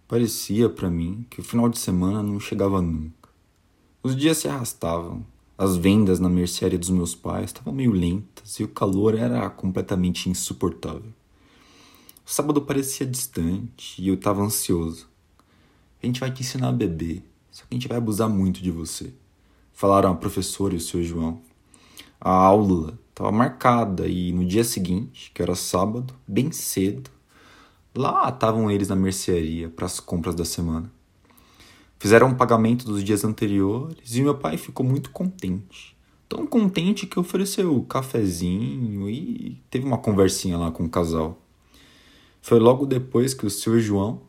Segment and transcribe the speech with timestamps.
[0.09, 3.29] Parecia para mim que o final de semana não chegava nunca.
[4.03, 5.27] Os dias se arrastavam,
[5.59, 10.29] as vendas na mercearia dos meus pais estavam meio lentas e o calor era completamente
[10.29, 11.13] insuportável.
[12.27, 15.09] O sábado parecia distante e eu estava ansioso.
[16.03, 18.71] A gente vai te ensinar a beber, só que a gente vai abusar muito de
[18.71, 19.15] você.
[19.73, 21.41] Falaram a professora e o seu João.
[22.21, 27.11] A aula estava marcada e no dia seguinte, que era sábado, bem cedo,
[27.95, 30.93] lá estavam eles na mercearia para as compras da semana.
[31.99, 35.97] Fizeram um pagamento dos dias anteriores e meu pai ficou muito contente.
[36.29, 41.41] Tão contente que ofereceu cafezinho e teve uma conversinha lá com o casal.
[42.43, 44.23] Foi logo depois que o seu João,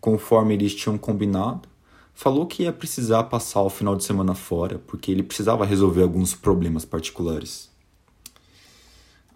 [0.00, 1.68] conforme eles tinham combinado,
[2.14, 6.34] falou que ia precisar passar o final de semana fora porque ele precisava resolver alguns
[6.34, 7.70] problemas particulares.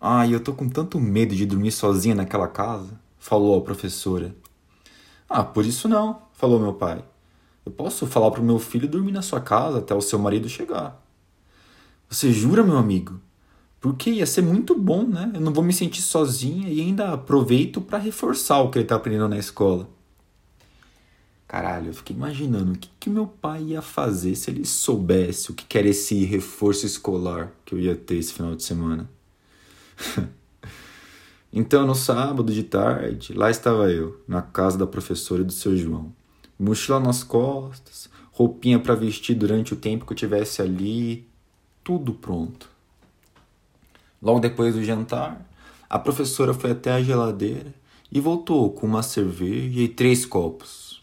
[0.00, 4.36] Ai, eu tô com tanto medo de dormir sozinha naquela casa, falou a professora.
[5.28, 7.02] Ah, por isso não, falou meu pai.
[7.64, 10.48] Eu posso falar para o meu filho dormir na sua casa até o seu marido
[10.48, 11.02] chegar.
[12.10, 13.18] Você jura, meu amigo?
[13.80, 15.30] Porque ia ser muito bom, né?
[15.34, 18.96] Eu não vou me sentir sozinha e ainda aproveito para reforçar o que ele está
[18.96, 19.88] aprendendo na escola.
[21.48, 25.54] Caralho, eu fiquei imaginando o que, que meu pai ia fazer se ele soubesse o
[25.54, 29.08] que era esse reforço escolar que eu ia ter esse final de semana.
[31.52, 36.12] então, no sábado de tarde, lá estava eu, na casa da professora do seu João
[36.58, 41.28] mochila nas costas, roupinha para vestir durante o tempo que eu tivesse ali,
[41.82, 42.68] tudo pronto.
[44.20, 45.48] Logo depois do jantar,
[45.88, 47.74] a professora foi até a geladeira
[48.10, 51.02] e voltou com uma cerveja e três copos.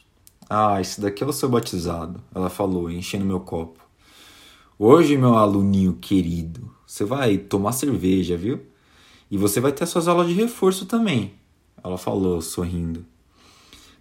[0.50, 3.80] Ah, esse daqui é o seu batizado, ela falou, enchendo meu copo.
[4.78, 8.60] Hoje, meu aluninho querido, você vai tomar cerveja, viu?
[9.30, 11.34] E você vai ter suas aulas de reforço também,
[11.84, 13.06] ela falou, sorrindo.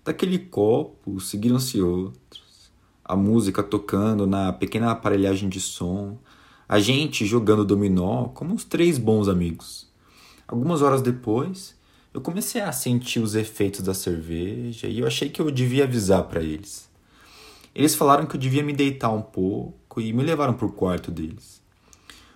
[0.04, 2.72] Daquele copo seguiram-se outros.
[3.04, 6.18] A música tocando na pequena aparelhagem de som.
[6.66, 9.90] A gente jogando dominó como uns três bons amigos.
[10.48, 11.76] Algumas horas depois,
[12.14, 16.24] eu comecei a sentir os efeitos da cerveja e eu achei que eu devia avisar
[16.24, 16.88] para eles.
[17.74, 21.10] Eles falaram que eu devia me deitar um pouco e me levaram para o quarto
[21.10, 21.62] deles.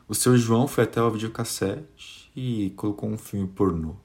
[0.07, 4.04] O seu João foi até o videocassete e colocou um filme pornô.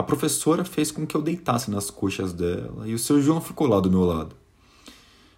[0.00, 3.66] A professora fez com que eu deitasse nas coxas dela e o seu João ficou
[3.66, 4.34] lá do meu lado.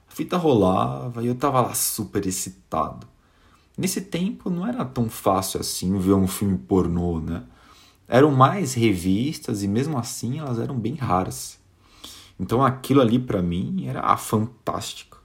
[0.08, 3.04] A fita rolava e eu tava lá super excitado.
[3.76, 7.42] Nesse tempo não era tão fácil assim ver um filme pornô, né?
[8.06, 11.58] Eram mais revistas e mesmo assim elas eram bem raras.
[12.38, 15.20] Então aquilo ali para mim era fantástico.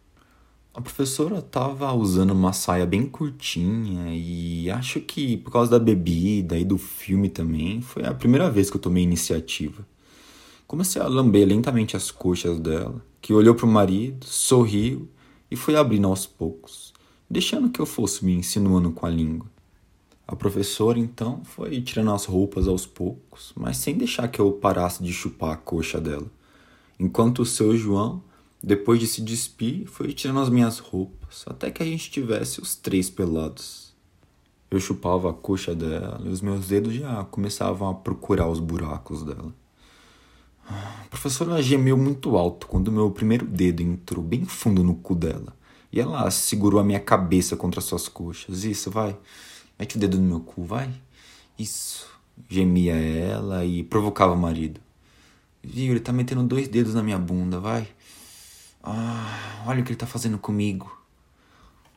[0.77, 6.55] A professora estava usando uma saia bem curtinha e acho que por causa da bebida
[6.55, 9.83] e do filme também, foi a primeira vez que eu tomei iniciativa.
[10.67, 15.09] Comecei a lamber lentamente as coxas dela, que olhou para o marido, sorriu
[15.49, 16.93] e foi abrindo aos poucos,
[17.27, 19.47] deixando que eu fosse me insinuando com a língua.
[20.27, 25.03] A professora então foi tirando as roupas aos poucos, mas sem deixar que eu parasse
[25.03, 26.27] de chupar a coxa dela,
[26.99, 28.21] enquanto o seu João
[28.61, 32.75] depois de se despir, foi tirando as minhas roupas, até que a gente tivesse os
[32.75, 33.93] três pelados.
[34.69, 39.23] Eu chupava a coxa dela e os meus dedos já começavam a procurar os buracos
[39.23, 39.53] dela.
[40.69, 45.55] A professora gemeu muito alto quando meu primeiro dedo entrou bem fundo no cu dela.
[45.91, 48.65] E ela segurou a minha cabeça contra suas coxas.
[48.65, 49.17] Isso, vai.
[49.79, 50.91] Mete o dedo no meu cu, vai.
[51.57, 52.05] Isso.
[52.49, 54.81] Gemia ela e provocava o marido.
[55.63, 57.87] Viu, ele tá metendo dois dedos na minha bunda, vai.
[58.89, 60.97] Ah, olha o que ele tá fazendo comigo.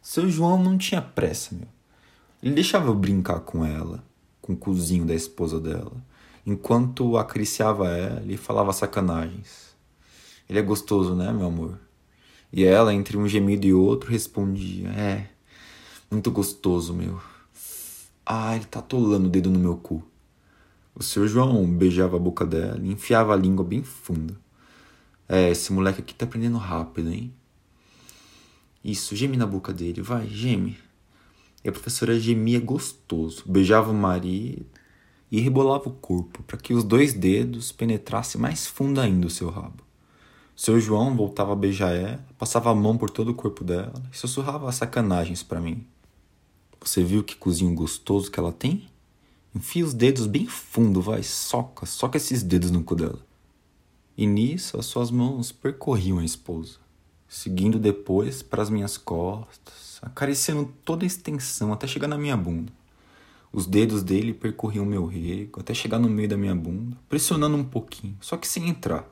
[0.02, 1.68] Seu João não tinha pressa, meu.
[2.42, 4.02] Ele deixava eu brincar com ela,
[4.42, 5.92] com o cozinho da esposa dela,
[6.44, 9.72] enquanto acariciava ela e falava sacanagens.
[10.48, 11.78] Ele é gostoso, né, meu amor?
[12.52, 15.28] E ela, entre um gemido e outro, respondia: É,
[16.10, 17.20] muito gostoso, meu.
[18.26, 20.02] Ah, ele tá atolando o dedo no meu cu.
[20.92, 24.36] O seu João beijava a boca dela e enfiava a língua bem funda.
[25.32, 27.32] É, esse moleque aqui tá aprendendo rápido, hein?
[28.82, 30.76] Isso, geme na boca dele, vai, geme.
[31.62, 34.66] E a professora gemia gostoso, beijava o marido
[35.30, 39.48] e rebolava o corpo para que os dois dedos penetrassem mais fundo ainda o seu
[39.50, 39.84] rabo.
[40.56, 44.18] Seu João voltava a beijar ela, passava a mão por todo o corpo dela e
[44.18, 45.86] sussurrava sacanagens para mim.
[46.80, 48.88] Você viu que cozinho gostoso que ela tem?
[49.54, 53.29] Enfia os dedos bem fundo, vai, soca, soca esses dedos no cu dela.
[54.20, 56.76] E nisso as suas mãos percorriam a esposa,
[57.26, 62.70] seguindo depois para as minhas costas, acariciando toda a extensão até chegar na minha bunda.
[63.50, 67.64] Os dedos dele percorriam meu rego até chegar no meio da minha bunda, pressionando um
[67.64, 69.08] pouquinho, só que sem entrar.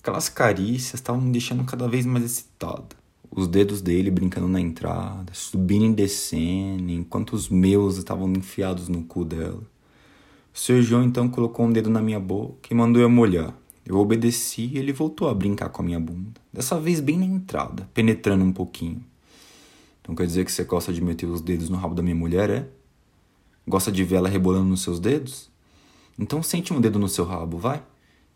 [0.00, 2.94] Aquelas carícias estavam me deixando cada vez mais excitado.
[3.28, 9.02] Os dedos dele brincando na entrada, subindo e descendo, enquanto os meus estavam enfiados no
[9.02, 9.64] cu dela.
[10.54, 10.80] O Sr.
[10.80, 13.60] João então colocou um dedo na minha boca e mandou eu molhar.
[13.84, 16.40] Eu obedeci e ele voltou a brincar com a minha bunda.
[16.52, 19.04] Dessa vez bem na entrada, penetrando um pouquinho.
[20.00, 22.50] Então quer dizer que você gosta de meter os dedos no rabo da minha mulher,
[22.50, 22.68] é?
[23.66, 25.50] Gosta de ver ela rebolando nos seus dedos?
[26.18, 27.82] Então sente um dedo no seu rabo, vai.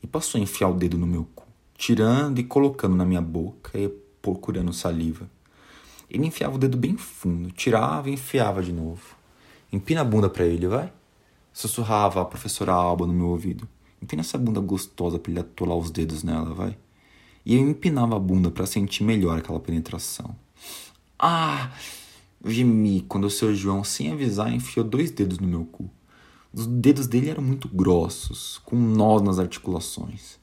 [0.03, 1.45] E passou a enfiar o dedo no meu cu,
[1.77, 3.89] tirando e colocando na minha boca e
[4.21, 5.29] procurando saliva.
[6.09, 9.17] Ele enfiava o dedo bem fundo, tirava e enfiava de novo.
[9.73, 10.93] Empina a bunda para ele, vai.
[11.53, 13.69] Sussurrava a professora Alba no meu ouvido.
[14.07, 16.79] Empina essa bunda gostosa pra ele atolar os dedos nela, vai.
[17.45, 20.37] E eu empinava a bunda para sentir melhor aquela penetração.
[21.19, 21.73] Ah!
[22.45, 25.91] Gemi quando o seu João, sem avisar, enfiou dois dedos no meu cu.
[26.53, 30.39] Os dedos dele eram muito grossos, com nós nas articulações.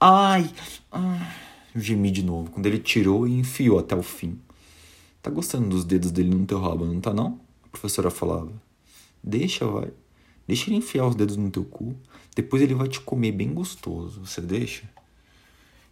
[0.00, 0.48] Ai!
[0.92, 1.34] Ah,
[1.74, 4.38] gemi de novo, quando ele tirou e enfiou até o fim.
[5.20, 7.40] Tá gostando dos dedos dele no teu rabo, não tá não?
[7.64, 8.52] A professora falava.
[9.24, 9.90] Deixa, vai.
[10.46, 11.96] Deixa ele enfiar os dedos no teu cu.
[12.34, 14.24] Depois ele vai te comer bem gostoso.
[14.24, 14.84] Você deixa?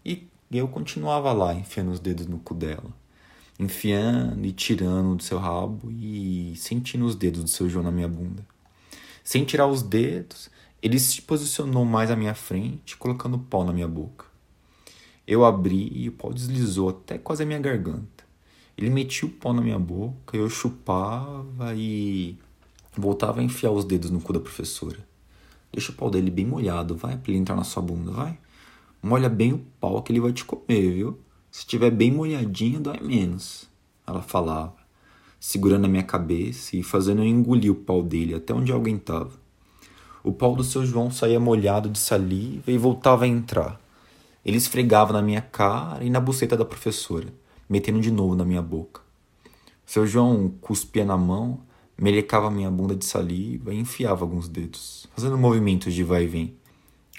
[0.04, 2.92] E eu continuava lá, enfiando os dedos no cu dela
[3.58, 8.08] enfiando e tirando do seu rabo e sentindo os dedos do seu João na minha
[8.08, 8.44] bunda.
[9.22, 10.50] Sem tirar os dedos,
[10.82, 14.26] ele se posicionou mais à minha frente, colocando o pau na minha boca.
[15.26, 18.24] Eu abri e o pau deslizou até quase a minha garganta.
[18.76, 22.36] Ele metia o pau na minha boca, eu chupava e
[23.00, 24.98] voltava a enfiar os dedos no cu da professora.
[25.72, 28.38] Deixa o pau dele bem molhado, vai, pra ele entrar na sua bunda, vai.
[29.02, 31.18] Molha bem o pau que ele vai te comer, viu?
[31.50, 33.68] Se estiver bem molhadinho, dói menos.
[34.06, 34.74] Ela falava,
[35.38, 39.32] segurando a minha cabeça e fazendo eu engolir o pau dele até onde alguém estava.
[40.22, 43.78] O pau do seu João saía molhado de saliva e voltava a entrar.
[44.42, 47.28] Ele esfregava na minha cara e na buceta da professora,
[47.68, 49.02] metendo de novo na minha boca.
[49.84, 51.60] Seu João cuspia na mão,
[51.96, 56.54] melecava minha bunda de saliva e enfiava alguns dedos, fazendo movimentos de vai e vem.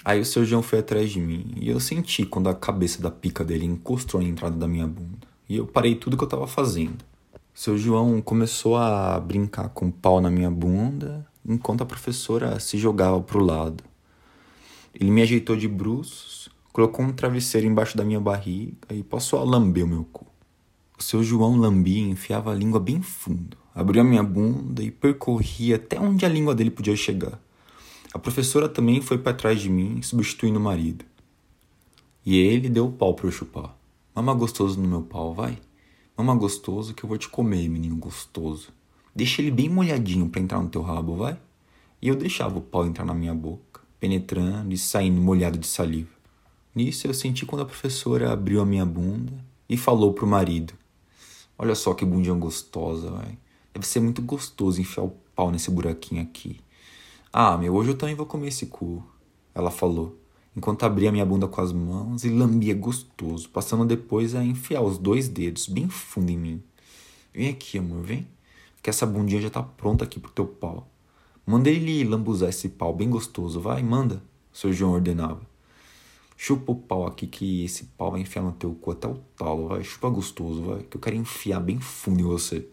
[0.04, 3.10] Aí o seu João foi atrás de mim e eu senti quando a cabeça da
[3.10, 5.26] pica dele encostou na entrada da minha bunda.
[5.48, 7.04] E eu parei tudo que eu estava fazendo.
[7.52, 12.76] Seu João começou a brincar com o pau na minha bunda enquanto a professora se
[12.78, 13.82] jogava pro lado.
[14.94, 19.44] Ele me ajeitou de bruços, colocou um travesseiro embaixo da minha barriga e passou a
[19.44, 20.26] lamber o meu cu.
[20.98, 24.90] O seu João lambia e enfiava a língua bem fundo, abriu a minha bunda e
[24.90, 27.38] percorria até onde a língua dele podia chegar.
[28.14, 31.04] A professora também foi para trás de mim, substituindo o marido.
[32.24, 33.76] E ele deu o pau para eu chupar.
[34.14, 35.58] Mama gostoso no meu pau, vai.
[36.16, 38.70] Mama gostoso que eu vou te comer, menino gostoso.
[39.14, 41.36] Deixa ele bem molhadinho para entrar no teu rabo, vai.
[42.00, 46.08] E eu deixava o pau entrar na minha boca, penetrando e saindo molhado de saliva.
[46.74, 49.34] Nisso eu senti quando a professora abriu a minha bunda
[49.68, 50.72] e falou pro marido:
[51.58, 53.36] Olha só que bundinha gostosa, vai.
[53.76, 56.60] Deve ser muito gostoso enfiar o pau nesse buraquinho aqui.
[57.30, 59.04] Ah, meu, hoje eu também vou comer esse cu,
[59.54, 60.18] ela falou,
[60.56, 64.96] enquanto abria minha bunda com as mãos e lambia gostoso, passando depois a enfiar os
[64.96, 66.62] dois dedos bem fundo em mim.
[67.34, 68.26] Vem aqui, amor, vem,
[68.82, 70.88] que essa bundinha já tá pronta aqui pro teu pau.
[71.44, 74.22] Manda ele lambuzar esse pau bem gostoso, vai, manda,
[74.54, 75.42] seu João ordenava.
[76.34, 79.68] Chupa o pau aqui que esse pau vai enfiar no teu cu até o talo,
[79.68, 82.66] vai, chupa gostoso, vai, que eu quero enfiar bem fundo em você.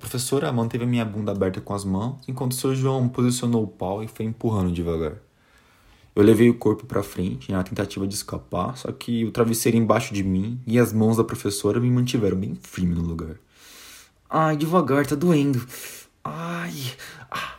[0.00, 3.68] Professora manteve a minha bunda aberta com as mãos, enquanto o seu João posicionou o
[3.68, 5.18] pau e foi empurrando devagar.
[6.16, 10.14] Eu levei o corpo para frente na tentativa de escapar, só que o travesseiro embaixo
[10.14, 13.36] de mim e as mãos da professora me mantiveram bem firme no lugar.
[14.28, 15.64] Ai, devagar, tá doendo.
[16.24, 16.74] Ai,
[17.30, 17.56] ah.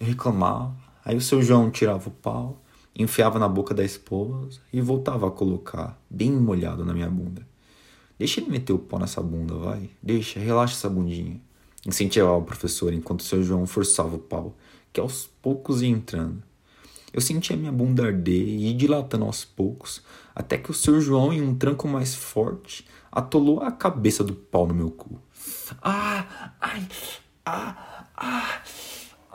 [0.00, 0.74] eu reclamava.
[1.04, 2.62] Aí o seu João tirava o pau,
[2.96, 7.44] enfiava na boca da esposa e voltava a colocar, bem molhado na minha bunda.
[8.16, 9.90] Deixa ele meter o pau nessa bunda, vai.
[10.00, 11.40] Deixa, relaxa essa bundinha.
[11.86, 14.56] Incentivava o professor enquanto o seu João forçava o pau,
[14.92, 16.42] que aos poucos ia entrando.
[17.12, 20.02] Eu sentia minha bunda arder e ir dilatando aos poucos,
[20.34, 24.66] até que o seu João, em um tranco mais forte, atolou a cabeça do pau
[24.66, 25.20] no meu cu.
[25.82, 26.54] Ah!
[26.60, 26.88] Ai!
[27.44, 28.06] Ah!
[28.16, 28.62] Ah!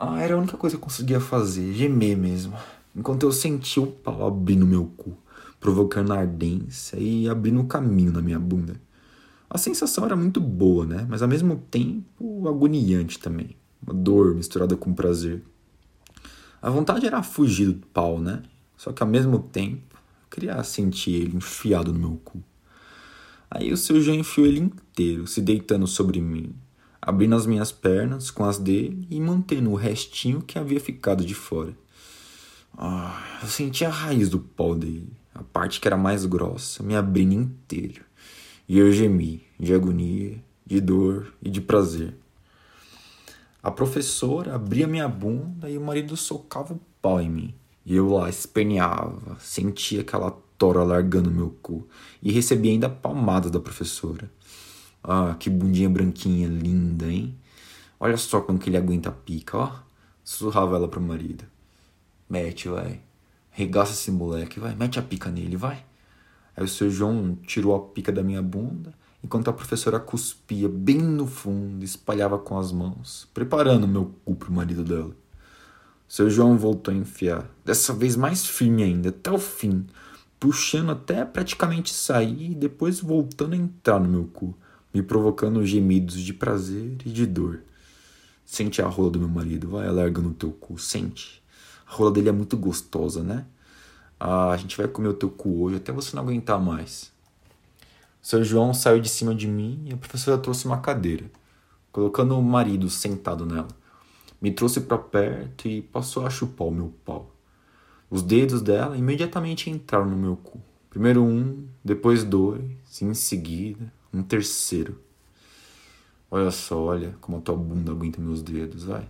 [0.00, 2.56] Ah, era a única coisa que eu conseguia fazer, gemer mesmo.
[2.94, 5.16] Enquanto eu sentia o pau abrir no meu cu,
[5.60, 8.80] provocando ardência e abrindo um caminho na minha bunda.
[9.50, 11.06] A sensação era muito boa, né?
[11.08, 13.56] Mas ao mesmo tempo agoniante também.
[13.82, 15.42] uma dor misturada com prazer.
[16.60, 18.42] A vontade era fugir do pau, né?
[18.76, 22.42] Só que ao mesmo tempo, eu queria sentir ele enfiado no meu cu.
[23.50, 26.54] Aí o seu João enfiou ele inteiro, se deitando sobre mim,
[27.00, 31.34] abrindo as minhas pernas com as dele e mantendo o restinho que havia ficado de
[31.34, 31.74] fora.
[32.76, 36.94] Ah, eu senti a raiz do pau dele, a parte que era mais grossa, me
[36.94, 38.07] abrindo inteiro.
[38.68, 42.14] E eu gemi, de agonia, de dor e de prazer.
[43.62, 47.54] A professora abria minha bunda e o marido socava o pau em mim.
[47.86, 51.88] E eu lá esperneava, sentia aquela tora largando meu cu
[52.22, 54.30] e recebia ainda palmadas da professora.
[55.02, 57.34] Ah, que bundinha branquinha linda, hein?
[57.98, 59.72] Olha só como que ele aguenta a pica, ó.
[60.22, 61.44] Sussurrava ela pro marido.
[62.28, 63.00] Mete, vai.
[63.50, 64.74] Regaça esse moleque, vai.
[64.74, 65.87] Mete a pica nele, vai.
[66.58, 70.98] Aí o seu João tirou a pica da minha bunda, enquanto a professora cuspia bem
[70.98, 75.14] no fundo, espalhava com as mãos, preparando meu cu pro marido dela.
[76.08, 79.86] O seu João voltou a enfiar, dessa vez mais firme ainda, até o fim,
[80.40, 84.52] puxando até praticamente sair e depois voltando a entrar no meu cu,
[84.92, 87.60] me provocando gemidos de prazer e de dor.
[88.44, 91.40] Sente a rola do meu marido, vai alargando o teu cu, sente.
[91.86, 93.46] A rola dele é muito gostosa, né?
[94.18, 97.12] Ah, a gente vai comer o teu cu hoje até você não aguentar mais.
[98.20, 101.30] O seu João saiu de cima de mim e a professora trouxe uma cadeira,
[101.92, 103.68] colocando o marido sentado nela.
[104.40, 107.34] Me trouxe para perto e passou a chupar o meu pau.
[108.10, 110.60] Os dedos dela imediatamente entraram no meu cu.
[110.90, 112.62] Primeiro um, depois dois,
[113.00, 115.00] em seguida um terceiro.
[116.30, 119.08] Olha só, olha como a tua bunda aguenta meus dedos, vai.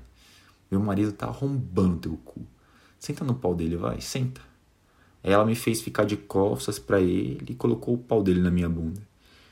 [0.70, 2.46] Meu marido tá arrombando teu cu.
[2.98, 4.40] Senta no pau dele, vai, senta.
[5.22, 8.68] Ela me fez ficar de costas para ele e colocou o pau dele na minha
[8.68, 9.00] bunda.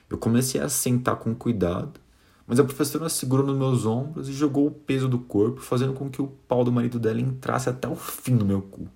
[0.09, 2.01] Eu comecei a sentar com cuidado,
[2.47, 6.09] mas a professora segurou nos meus ombros e jogou o peso do corpo, fazendo com
[6.09, 8.87] que o pau do marido dela entrasse até o fim no meu cu.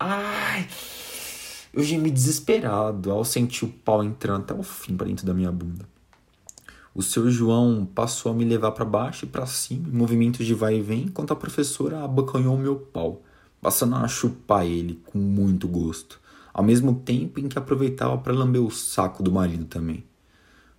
[0.00, 0.66] Ai!
[1.72, 5.52] Eu gemi desesperado ao sentir o pau entrando até o fim para dentro da minha
[5.52, 5.86] bunda.
[6.94, 10.54] O seu João passou a me levar para baixo e para cima, em movimentos de
[10.54, 13.22] vai e vem, enquanto a professora abocanhou o meu pau,
[13.60, 16.20] passando a chupar ele com muito gosto,
[16.52, 20.04] ao mesmo tempo em que aproveitava para lamber o saco do marido também.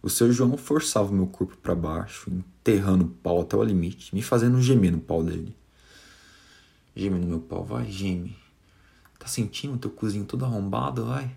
[0.01, 4.21] O seu João forçava meu corpo para baixo, enterrando o pau até o limite, me
[4.21, 5.55] fazendo gemer no pau dele.
[6.95, 8.35] Geme no meu pau, vai, geme.
[9.17, 11.35] Tá sentindo teu cozinho todo arrombado, vai?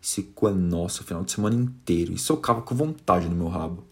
[0.00, 3.48] Esse cu é nosso o final de semana inteiro e socava com vontade no meu
[3.48, 3.84] rabo.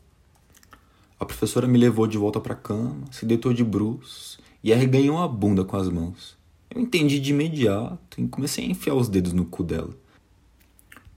[1.19, 5.27] A professora me levou de volta para cama, se deitou de bruços e arreganhou a
[5.27, 6.37] bunda com as mãos.
[6.77, 9.97] Eu entendi de imediato e comecei a enfiar os dedos no cu dela.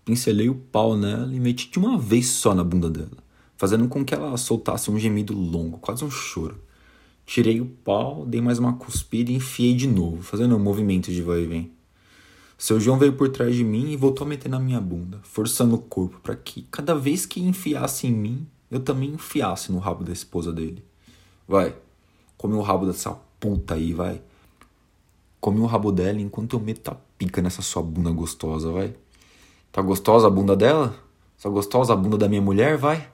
[0.05, 3.17] Pincelei o pau nela e meti de uma vez só na bunda dela,
[3.57, 6.63] fazendo com que ela soltasse um gemido longo, quase um choro.
[7.25, 11.21] Tirei o pau, dei mais uma cuspida e enfiei de novo, fazendo um movimento de
[11.21, 11.71] vai e vem.
[12.57, 15.75] Seu João veio por trás de mim e voltou a meter na minha bunda, forçando
[15.75, 20.05] o corpo para que, cada vez que enfiasse em mim, eu também enfiasse no rabo
[20.05, 20.81] da esposa dele.
[21.45, 21.75] Vai,
[22.37, 23.11] come o rabo dessa
[23.41, 24.21] puta aí, vai.
[25.39, 28.93] Come o rabo dela enquanto eu meto a pica nessa sua bunda gostosa, vai.
[29.71, 30.95] Tá gostosa a bunda dela?
[31.41, 33.09] Tá gostosa a bunda da minha mulher, vai?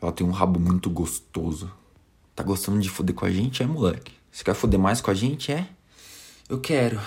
[0.00, 1.70] Ela tem um rabo muito gostoso.
[2.34, 4.12] Tá gostando de foder com a gente, é, moleque?
[4.30, 5.68] Você quer foder mais com a gente, é?
[6.48, 7.00] Eu quero.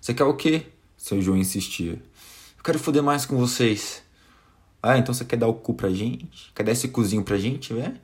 [0.00, 0.66] Você quer o quê?
[0.96, 1.92] Seu João insistia.
[2.58, 4.02] Eu quero foder mais com vocês.
[4.82, 6.52] Ah, então você quer dar o cu pra gente?
[6.54, 7.94] Quer dar esse cozinho pra gente, é?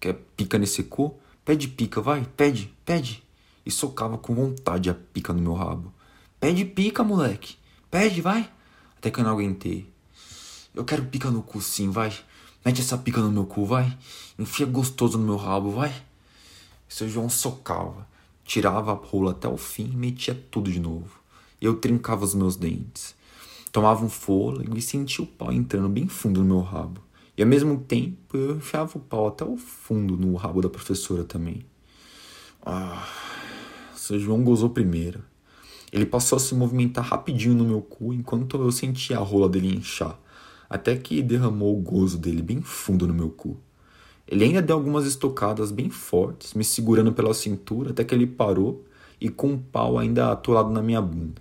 [0.00, 1.18] Quer pica nesse cu?
[1.44, 3.23] Pede pica, vai, pede, pede.
[3.64, 5.92] E socava com vontade a pica no meu rabo.
[6.38, 7.56] Pede pica, moleque.
[7.90, 8.50] Pede, vai.
[8.96, 9.88] Até que eu não aguentei.
[10.74, 12.12] Eu quero pica no cu sim, vai.
[12.64, 13.96] Mete essa pica no meu cu, vai.
[14.38, 15.94] Enfia gostoso no meu rabo, vai.
[16.88, 18.06] Seu João socava,
[18.44, 21.10] tirava a rola até o fim e metia tudo de novo.
[21.60, 23.14] Eu trincava os meus dentes.
[23.70, 27.00] Tomava um fôlego e sentia o pau entrando bem fundo no meu rabo.
[27.36, 31.24] E ao mesmo tempo eu enfiava o pau até o fundo no rabo da professora
[31.24, 31.66] também.
[32.64, 33.06] Ah,
[34.04, 35.24] seu João gozou primeiro.
[35.90, 39.74] Ele passou a se movimentar rapidinho no meu cu enquanto eu sentia a rola dele
[39.74, 40.20] inchar,
[40.68, 43.56] até que derramou o gozo dele bem fundo no meu cu.
[44.28, 48.84] Ele ainda deu algumas estocadas bem fortes, me segurando pela cintura até que ele parou
[49.18, 51.40] e com o pau ainda atolado na minha bunda.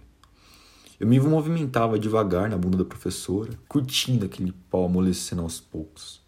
[0.98, 6.22] Eu me movimentava devagar na bunda da professora, curtindo aquele pau amolecendo aos poucos,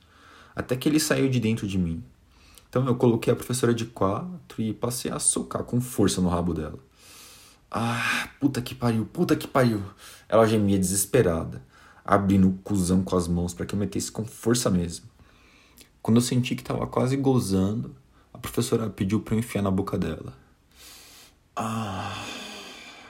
[0.53, 2.03] até que ele saiu de dentro de mim.
[2.75, 6.53] Então eu coloquei a professora de quatro e passei a socar com força no rabo
[6.53, 6.77] dela.
[7.71, 9.81] Ah, puta que pariu, puta que pariu.
[10.27, 11.63] Ela gemia desesperada,
[12.03, 15.05] abrindo o cuzão com as mãos para que eu metesse com força mesmo.
[16.01, 17.95] Quando eu senti que estava quase gozando,
[18.33, 20.33] A professora pediu para eu enfiar na boca dela.
[21.55, 22.25] Ah,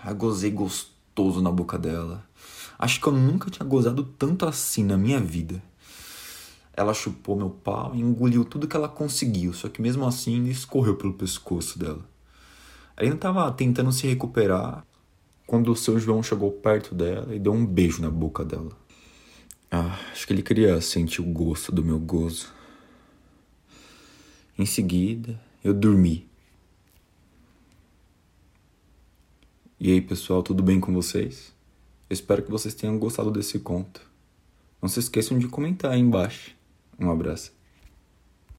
[0.06, 2.24] eu gozei gostoso na boca dela.
[2.78, 5.60] Acho que eu nunca tinha gozado tanto assim na minha vida.
[6.78, 10.96] Ela chupou meu pau e engoliu tudo que ela conseguiu, só que mesmo assim escorreu
[10.98, 12.04] pelo pescoço dela.
[12.98, 14.86] Ela ainda estava tentando se recuperar
[15.48, 18.72] quando o seu João chegou perto dela e deu um beijo na boca dela.
[19.72, 22.54] Ah, acho que ele queria sentir o gosto do meu gozo.
[24.58, 26.28] Em seguida, eu dormi.
[29.80, 31.54] E aí, pessoal, tudo bem com vocês?
[32.10, 34.02] Eu espero que vocês tenham gostado desse conto.
[34.82, 36.55] Não se esqueçam de comentar aí embaixo.
[37.00, 37.55] Um abraço.